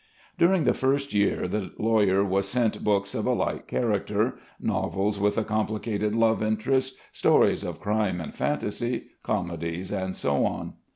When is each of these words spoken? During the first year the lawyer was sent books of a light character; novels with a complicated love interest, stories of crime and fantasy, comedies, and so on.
During 0.35 0.63
the 0.63 0.73
first 0.73 1.13
year 1.13 1.47
the 1.47 1.73
lawyer 1.77 2.23
was 2.25 2.47
sent 2.47 2.83
books 2.83 3.13
of 3.13 3.27
a 3.27 3.33
light 3.33 3.67
character; 3.67 4.33
novels 4.59 5.19
with 5.19 5.37
a 5.37 5.43
complicated 5.43 6.15
love 6.15 6.41
interest, 6.41 6.97
stories 7.11 7.63
of 7.63 7.79
crime 7.79 8.19
and 8.19 8.33
fantasy, 8.33 9.11
comedies, 9.21 9.91
and 9.91 10.15
so 10.15 10.43
on. 10.43 10.73